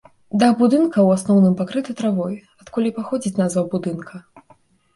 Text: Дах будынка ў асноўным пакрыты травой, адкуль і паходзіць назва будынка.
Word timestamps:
Дах 0.43 0.53
будынка 0.61 0.89
ў 0.89 1.09
асноўным 1.19 1.53
пакрыты 1.59 1.91
травой, 2.01 2.35
адкуль 2.65 2.89
і 2.93 2.95
паходзіць 2.99 3.35
назва 3.43 3.67
будынка. 3.77 4.27